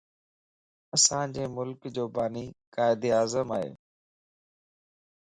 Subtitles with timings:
[0.95, 3.69] اسان جي ملڪ جو باني قائد اعظم ائي